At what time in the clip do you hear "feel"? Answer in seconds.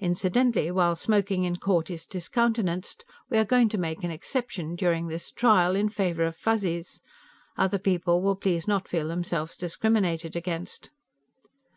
8.88-9.06